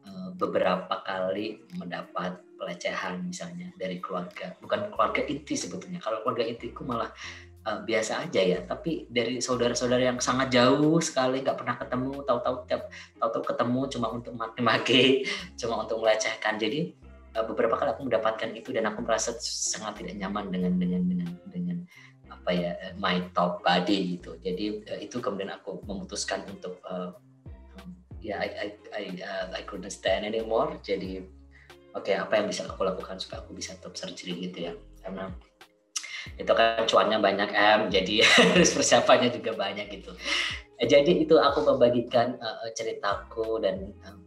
[0.06, 6.02] uh, beberapa kali mendapat pelecehan misalnya dari keluarga, bukan keluarga inti sebetulnya.
[6.02, 7.12] Kalau keluarga intiku malah
[7.68, 12.88] biasa aja ya, tapi dari saudara-saudara yang sangat jauh sekali nggak pernah ketemu, tahu-tahu tiap
[13.20, 15.28] tahu-tahu ketemu cuma untuk maki-maki,
[15.60, 16.56] cuma untuk melecehkan.
[16.56, 17.07] Jadi Eh,
[17.46, 21.78] beberapa kali aku mendapatkan itu dan aku merasa sangat tidak nyaman dengan dengan dengan dengan
[22.32, 24.40] apa ya eh, my top body gitu.
[24.40, 27.14] Jadi uh, itu kemudian aku memutuskan untuk uh,
[28.24, 30.76] ya I I I, uh, I couldn't stand anymore.
[30.84, 31.24] Jadi
[31.94, 34.74] oke okay, apa yang bisa aku lakukan supaya aku bisa top surgery gitu ya.
[35.04, 35.32] Karena
[36.36, 38.20] itu kan cuannya banyak M, jadi
[38.52, 40.12] harus persiapannya juga banyak gitu.
[40.78, 44.27] Jadi itu aku membagikan uh, ceritaku dan um,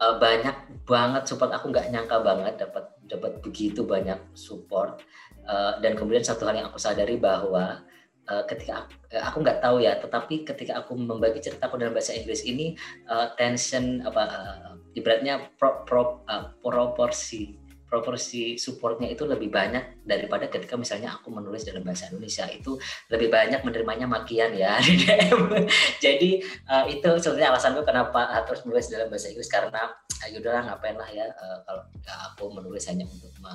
[0.00, 0.56] uh, banyak
[0.88, 1.52] banget support.
[1.52, 5.04] Aku nggak nyangka banget dapat dapat begitu banyak support.
[5.44, 7.84] Uh, dan kemudian satu hal yang aku sadari bahwa
[8.30, 12.46] uh, ketika aku, aku nggak tahu ya tetapi ketika aku membagi ceritaku dalam bahasa Inggris
[12.46, 12.78] ini
[13.10, 17.59] uh, tension apa uh, ibaratnya pro, pro, uh, proporsi
[17.90, 22.78] proporsi supportnya itu lebih banyak daripada ketika misalnya aku menulis dalam bahasa Indonesia itu
[23.10, 25.50] lebih banyak menerimanya makian ya di DM.
[25.98, 26.38] Jadi
[26.70, 29.90] uh, itu sebenarnya alasanku kenapa harus menulis dalam bahasa Inggris karena
[30.22, 33.52] ayo ah, udahlah ngapain lah ya uh, kalau ya aku menulis hanya untuk me,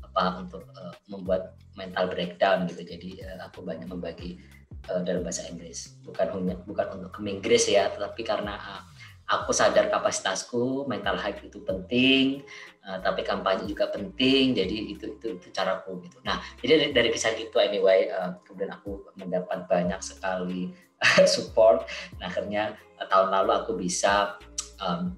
[0.00, 2.88] apa untuk uh, membuat mental breakdown gitu.
[2.88, 4.40] Jadi uh, aku banyak membagi
[4.88, 8.82] uh, dalam bahasa Inggris bukan hanya bukan untuk ke Inggris ya, tetapi karena uh,
[9.24, 12.44] aku sadar kapasitasku mental health itu penting
[12.84, 16.20] uh, tapi kampanye juga penting jadi itu itu, itu caraku gitu.
[16.22, 20.72] Nah jadi dari, dari kisah gitu anyway uh, kemudian aku mendapat banyak sekali
[21.34, 21.88] support.
[22.20, 24.36] Nah akhirnya uh, tahun lalu aku bisa
[24.84, 25.16] um,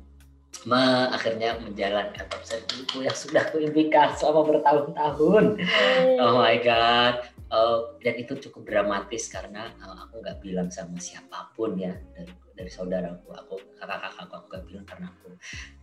[0.67, 2.27] me, akhirnya menjalankan
[2.79, 5.45] itu yang sudah kuimpikan selama bertahun-tahun.
[6.23, 7.27] Oh my god.
[7.47, 12.35] Uh, dan itu cukup dramatis karena uh, aku nggak bilang sama siapa pun ya dari
[12.57, 13.29] dari saudaraku.
[13.37, 15.29] Aku kakak-kakakku aku gak bilang karena aku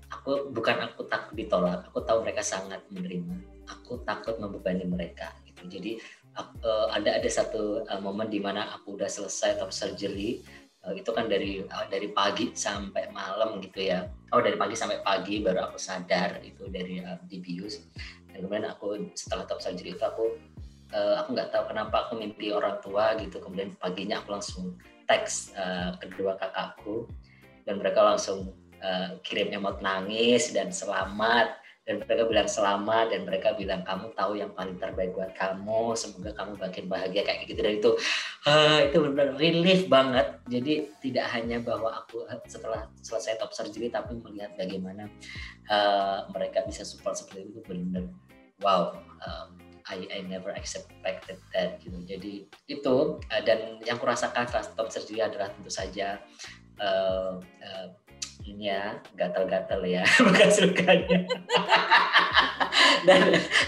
[0.09, 1.86] aku bukan aku takut ditolak.
[1.93, 3.38] Aku tahu mereka sangat menerima.
[3.69, 5.69] Aku takut membebani mereka gitu.
[5.69, 6.01] Jadi
[6.36, 10.41] aku, uh, ada ada satu uh, momen di mana aku udah selesai top surgery
[10.83, 14.09] uh, itu kan dari uh, dari pagi sampai malam gitu ya.
[14.33, 17.86] Oh dari pagi sampai pagi baru aku sadar itu dari uh, dibius.
[18.27, 20.36] Dan kemudian aku setelah top surgery itu aku
[20.93, 23.39] uh, aku nggak tahu kenapa aku mimpi orang tua gitu.
[23.39, 27.08] Kemudian paginya aku langsung teks uh, kedua kakakku.
[27.63, 28.52] Dan mereka langsung
[28.84, 31.60] uh, kirim emot nangis dan selamat.
[31.84, 36.00] Dan mereka bilang selamat dan mereka bilang kamu tahu yang paling terbaik buat kamu.
[36.00, 37.60] Semoga kamu makin bahagia kayak gitu.
[37.60, 37.92] Dan itu
[38.48, 40.39] uh, itu benar relief banget.
[40.48, 45.12] Jadi tidak hanya bahwa aku setelah selesai top surgery tapi melihat bagaimana
[45.68, 48.08] uh, mereka bisa support seperti itu benar
[48.63, 48.96] wow
[49.28, 49.48] um,
[49.89, 52.00] I, I never expected that gitu.
[52.04, 56.19] Jadi itu uh, dan yang kurasakan top surgery adalah tentu saja
[56.80, 57.88] uh, uh,
[58.43, 61.24] ini ya gatal-gatal ya bekas lukanya
[63.08, 63.22] dan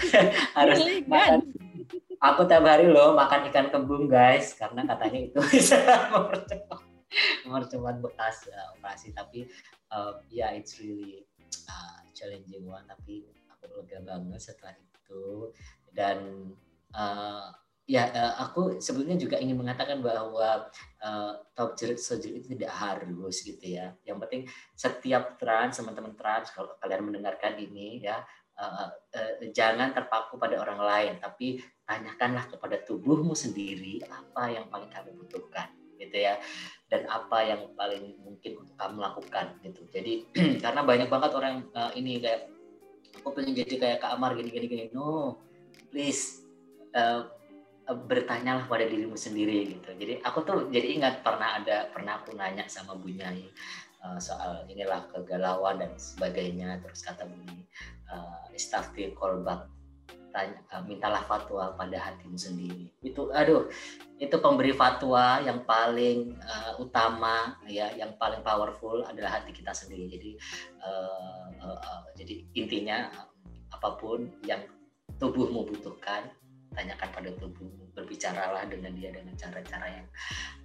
[0.58, 1.40] harus makan.
[2.20, 5.80] aku tiap hari loh makan ikan kembung guys karena katanya itu bisa
[6.12, 6.86] mempercepat
[7.46, 9.14] mempercepat bekas uh, operasi.
[9.14, 9.46] Tapi
[9.94, 11.24] uh, ya yeah, it's really
[11.70, 12.84] uh, challenging one.
[12.84, 15.52] Tapi aku lega banget setelah itu
[15.96, 16.52] dan
[16.92, 17.48] uh,
[17.86, 20.68] ya uh, aku sebelumnya juga ingin mengatakan bahwa
[21.00, 23.94] uh, top surgery itu tidak harus gitu ya.
[24.02, 24.42] Yang penting
[24.74, 28.20] setiap trans teman-teman trans kalau kalian mendengarkan ini ya
[28.58, 34.90] uh, uh, jangan terpaku pada orang lain tapi tanyakanlah kepada tubuhmu sendiri apa yang paling
[34.90, 36.42] kamu butuhkan gitu ya.
[36.90, 39.86] Dan apa yang paling mungkin untuk kamu lakukan gitu.
[39.94, 40.12] Jadi
[40.64, 42.50] karena banyak banget orang uh, ini kayak
[43.22, 44.84] aku pengen jadi kayak Kak Amar gini gini gini.
[44.90, 45.38] No
[45.96, 46.44] please
[46.92, 47.24] uh,
[47.88, 49.96] bertanyalah pada dirimu sendiri gitu.
[49.96, 53.48] Jadi aku tuh jadi ingat pernah ada pernah aku nanya sama Bu Nyai
[54.04, 56.84] uh, soal inilah kegalauan dan sebagainya.
[56.84, 57.64] Terus kata bunyi
[58.12, 59.72] uh, istafti kolbak
[60.36, 62.92] tanya, uh, mintalah fatwa pada hatimu sendiri.
[63.00, 63.72] Itu aduh
[64.20, 70.12] itu pemberi fatwa yang paling uh, utama ya yang paling powerful adalah hati kita sendiri.
[70.12, 70.30] Jadi
[70.84, 73.08] uh, uh, uh, jadi intinya
[73.72, 74.75] apa pun yang
[75.16, 76.28] tubuhmu butuhkan
[76.76, 80.08] tanyakan pada tubuhmu berbicaralah dengan dia dengan cara-cara yang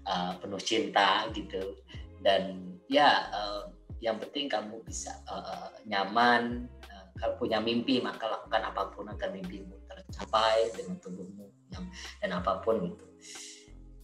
[0.05, 1.79] uh, penuh cinta gitu.
[2.21, 3.71] Dan ya uh,
[4.03, 9.31] yang penting kamu bisa uh, nyaman uh, kalau punya mimpi maka lakukan apa pun agar
[9.31, 11.47] mimpimu tercapai dengan tubuhmu
[12.19, 13.07] dan apa pun gitu.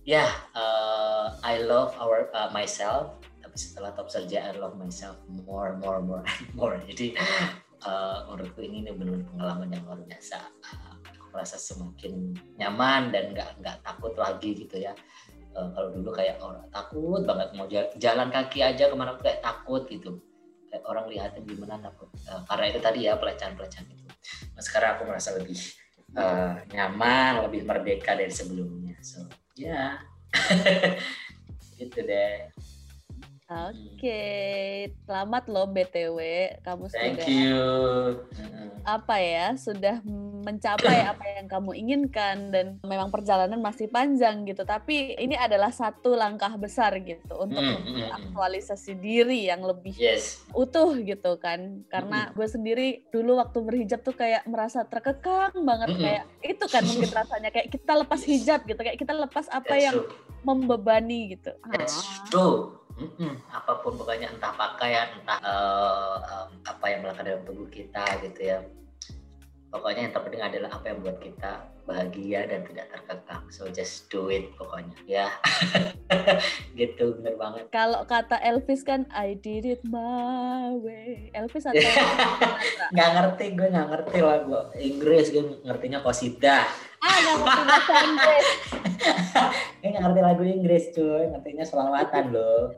[0.07, 5.19] Ya yeah, uh, I love our uh, myself tapi setelah top surgery I love myself
[5.27, 6.23] more more more
[6.57, 6.79] more.
[6.87, 7.19] Jadi
[7.85, 10.39] uh, menurutku ini benar pengalaman yang luar biasa.
[10.63, 14.93] Uh, aku merasa semakin nyaman dan nggak nggak takut lagi gitu ya.
[15.53, 19.85] Uh, kalau dulu kayak orang takut banget mau jalan kaki aja ke mana kayak takut
[19.89, 20.21] gitu.
[20.67, 22.09] Kayak orang lihatin gimana takut.
[22.25, 24.05] Uh, karena itu tadi ya pelecehan pelecehan itu.
[24.57, 25.57] Nah, sekarang aku merasa lebih
[26.17, 28.97] uh, nyaman lebih merdeka dari sebelumnya.
[29.03, 29.69] So ya.
[29.69, 29.91] Yeah.
[31.77, 32.49] gitu deh
[33.47, 34.19] Oke,
[35.07, 36.19] selamat loh BTW
[36.59, 37.63] kamu Thank sudah you.
[38.83, 40.03] apa ya sudah
[40.43, 44.61] mencapai apa yang kamu inginkan dan memang perjalanan masih panjang gitu.
[44.61, 48.09] Tapi ini adalah satu langkah besar gitu untuk Mm, mm, mm.
[48.19, 50.43] aktualisasi diri yang lebih Yes.
[50.51, 51.87] utuh gitu kan.
[51.87, 56.03] Karena gue sendiri dulu waktu berhijab tuh kayak merasa terkekang banget Mm-mm.
[56.03, 59.85] kayak itu kan mungkin rasanya kayak kita lepas hijab gitu kayak kita lepas apa That's
[59.85, 60.11] yang true.
[60.43, 61.55] membebani gitu.
[61.65, 62.27] That's Ah.
[62.27, 62.75] true.
[63.53, 68.41] Apa pun pokoknya entah pakaian, entah eh, em, apa yang melekat dalam tubuh kita gitu
[68.41, 68.57] ya.
[69.69, 73.47] Pokoknya yang terpenting adalah apa yang buat kita bahagia dan tidak terkekang.
[73.47, 75.31] So just do it pokoknya ya.
[76.79, 77.71] gitu bener banget.
[77.71, 81.31] Kalau kata Elvis kan I did it my way.
[81.31, 81.79] Elvis atau
[82.93, 86.67] nggak ngerti gue nggak ngerti lagu Inggris gue ngertinya kosida.
[86.99, 88.47] Ah nggak ngerti bahasa Inggris.
[89.79, 92.75] gue nggak ngerti lagu Inggris cuy, ngertinya selawatan loh.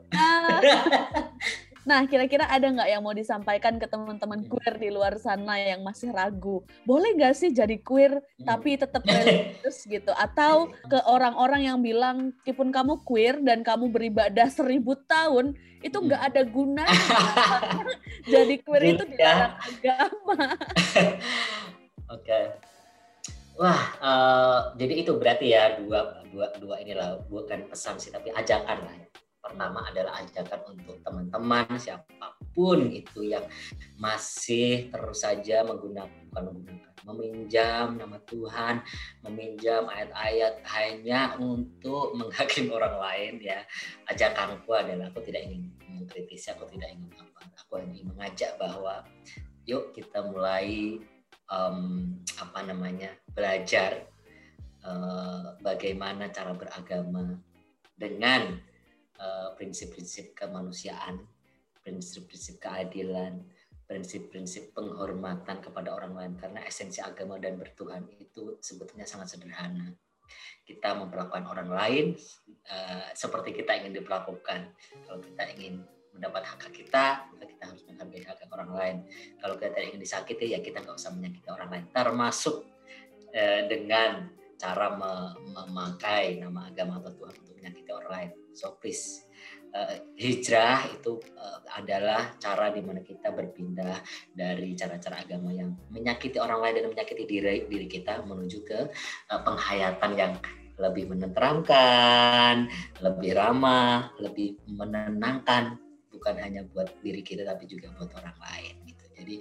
[1.80, 1.88] Ah.
[1.88, 6.12] Nah, kira-kira ada nggak yang mau disampaikan ke teman-teman queer di luar sana yang masih
[6.12, 6.60] ragu?
[6.84, 8.46] Boleh nggak sih jadi queer Hmm.
[8.46, 10.12] tapi tetap religius gitu?
[10.12, 16.06] Atau ke orang-orang yang bilang, meskipun kamu queer dan kamu beribadah seribu tahun, itu Hmm.
[16.06, 16.92] nggak ada gunanya.
[18.32, 19.16] jadi queer itu Gitu ya.
[19.16, 20.38] dilarang agama.
[22.10, 22.40] Oke.
[23.56, 28.78] Wah, eh, jadi itu berarti ya dua dua dua inilah bukan pesan sih tapi ajakan
[28.84, 28.94] lah.
[28.94, 29.06] ya.
[29.50, 33.42] Pertama adalah ajakan untuk teman-teman siapa pun itu yang
[33.98, 36.10] masih terus saja menggunakan
[37.02, 38.84] meminjam nama Tuhan,
[39.26, 43.66] meminjam ayat-ayat hanya untuk menghakimi orang lain ya.
[44.06, 47.40] Ajakanku adalah aku tidak ingin mengkritisi, aku tidak ingin apa.
[47.66, 49.02] Aku ingin mengajak bahwa
[49.66, 51.00] yuk kita mulai
[51.50, 51.78] em,
[52.38, 54.06] apa namanya belajar
[54.84, 57.34] eh, bagaimana cara beragama
[57.98, 58.69] dengan
[59.56, 61.20] prinsip-prinsip kemanusiaan,
[61.84, 63.44] prinsip-prinsip keadilan,
[63.84, 69.92] prinsip-prinsip penghormatan kepada orang lain karena esensi agama dan bertuhan itu sebetulnya sangat sederhana.
[70.62, 72.06] Kita memperlakukan orang lain
[72.64, 74.60] eh, seperti kita ingin diperlakukan.
[75.04, 75.82] Kalau kita ingin
[76.14, 77.26] mendapat hak kita,
[77.60, 78.96] kita harus menghargai hak orang lain
[79.36, 82.64] kalau kita ingin disakiti ya kita nggak usah menyakiti orang lain termasuk
[83.36, 89.28] eh, dengan cara me- memakai nama agama atau Tuhan untuk menyakiti orang lain so please
[89.76, 94.00] eh, hijrah itu eh, adalah cara di mana kita berpindah
[94.32, 98.80] dari cara-cara agama yang menyakiti orang lain dan menyakiti diri diri kita menuju ke
[99.28, 100.32] eh, penghayatan yang
[100.80, 102.72] lebih menenteramkan,
[103.04, 105.76] lebih ramah, lebih menenangkan
[106.08, 109.04] bukan hanya buat diri kita tapi juga buat orang lain gitu.
[109.12, 109.34] Jadi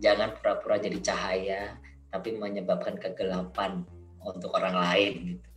[0.00, 1.76] jangan pura-pura jadi cahaya
[2.08, 3.84] tapi menyebabkan kegelapan
[4.24, 5.55] untuk orang lain gitu.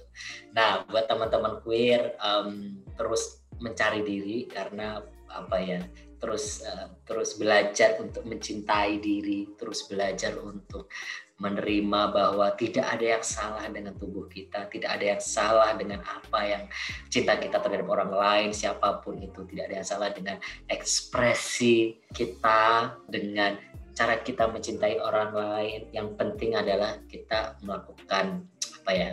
[0.55, 5.79] Nah, buat teman-teman queer em, terus mencari diri karena apa ya?
[6.19, 10.91] Terus eh, terus belajar untuk mencintai diri, terus belajar untuk
[11.39, 16.39] menerima bahwa tidak ada yang salah dengan tubuh kita, tidak ada yang salah dengan apa
[16.43, 16.63] yang
[17.07, 20.35] cinta kita terhadap orang lain, siapa pun itu, tidak ada yang salah dengan
[20.67, 23.55] ekspresi kita, dengan
[23.95, 25.79] cara kita mencintai orang lain.
[25.95, 28.43] Yang penting adalah kita melakukan
[28.83, 29.11] apa ya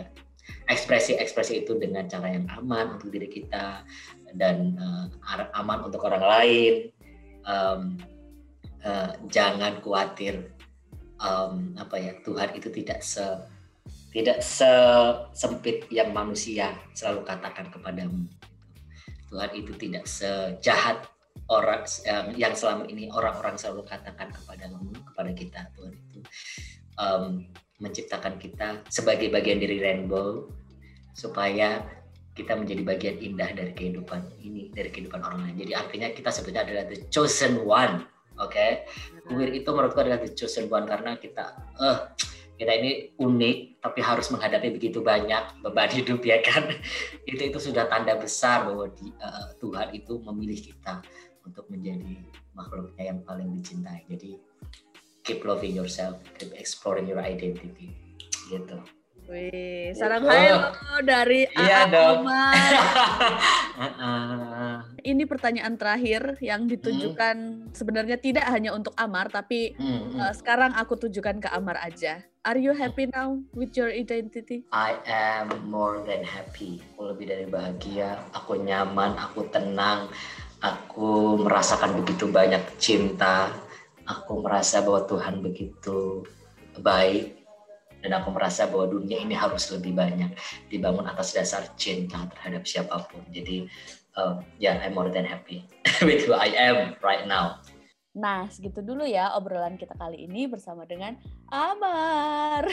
[0.67, 3.87] ekspresi-ekspresi itu dengan cara yang aman untuk diri kita
[4.35, 5.07] dan uh,
[5.55, 6.73] aman untuk orang lain.
[7.47, 7.95] Um,
[8.83, 10.51] uh, jangan khawatir
[11.23, 13.23] um, apa ya Tuhan itu tidak se
[14.11, 18.27] tidak sesempit yang manusia selalu katakan kepadamu.
[19.27, 21.07] Tuhan itu tidak sejahat
[21.51, 25.61] orang yang, yang selama ini orang-orang selalu katakan kepadamu kepada kita.
[25.75, 26.19] Tuhan itu
[26.97, 27.45] um,
[27.77, 30.49] menciptakan kita sebagai bagian dari rainbow
[31.13, 31.81] supaya
[32.33, 35.57] kita menjadi bagian indah dari kehidupan ini, dari kehidupan orang lain.
[35.65, 38.05] Jadi artinya kita sebetulnya adalah the chosen one
[38.37, 38.71] Oke, okay?
[39.25, 41.97] queer itu menurutku adalah the chosen one karena kita, eh,
[42.61, 46.69] kita ini unik, tapi harus menghadapi begitu banyak beban hidup ya kan.
[47.25, 51.01] itu itu sudah tanda besar bahwa di, uh, Tuhan itu memilih kita
[51.49, 52.13] untuk menjadi
[52.53, 54.05] makhluknya yang paling dicintai.
[54.05, 54.37] Jadi
[55.27, 57.91] keep loving yourself, keep exploring your identity,
[58.47, 58.79] gitu.
[59.27, 60.71] Wih, sarang hai lo
[61.03, 62.23] dari iya dong.
[65.03, 67.75] Ini pertanyaan terakhir yang ditujukan hmm.
[67.75, 70.15] sebenarnya tidak hanya untuk Amar, tapi hmm.
[70.15, 72.23] uh, sekarang aku tujukan ke Amar aja.
[72.47, 74.63] Are you happy now with your identity?
[74.71, 76.79] I am more than happy.
[76.95, 78.23] Aku lebih dari bahagia.
[78.31, 80.07] Aku nyaman, aku tenang.
[80.63, 83.51] Aku merasakan begitu banyak cinta.
[84.07, 86.23] Aku merasa bahwa Tuhan begitu
[86.79, 87.43] baik
[88.01, 90.31] dan aku merasa bahwa dunia ini harus lebih banyak
[90.71, 93.19] dibangun atas dasar cinta terhadap siapa pun.
[93.33, 93.67] Jadi
[94.15, 95.67] uh, ya yeah, I'm more than happy
[96.07, 97.59] with who I am right now.
[98.17, 101.13] Nah, segitu dulu ya obrolan kita kali ini bersama dengan
[101.53, 102.65] Amar.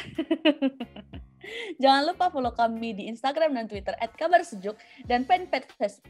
[1.82, 5.68] Jangan lupa follow kami di Instagram dan Twitter @kabarsejuk dan fanpage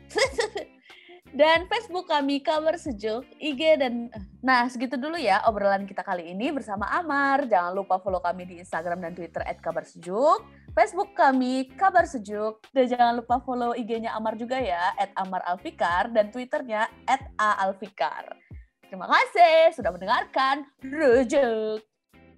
[1.34, 4.06] dan Facebook kami Kabar Sejuk, IG dan
[4.38, 7.50] nah segitu dulu ya obrolan kita kali ini bersama Amar.
[7.50, 10.46] Jangan lupa follow kami di Instagram dan Twitter @kabarsejuk,
[10.78, 16.86] Facebook kami Kabar Sejuk dan jangan lupa follow IG-nya Amar juga ya @amaralfikar dan Twitternya
[17.34, 18.38] @aalfikar.
[18.86, 21.82] Terima kasih sudah mendengarkan Rujuk.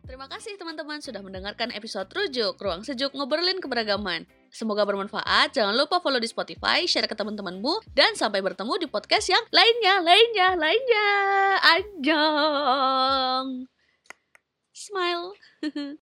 [0.07, 4.25] Terima kasih teman-teman sudah mendengarkan episode Rujuk, Ruang Sejuk Ngobrolin Keberagaman.
[4.55, 9.27] Semoga bermanfaat, jangan lupa follow di Spotify, share ke teman-temanmu, dan sampai bertemu di podcast
[9.29, 11.09] yang lainnya, lainnya, lainnya.
[11.77, 13.47] Anjong.
[14.73, 15.35] Smile.